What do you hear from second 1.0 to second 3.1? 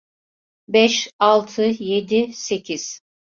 altı, yedi, sekiz…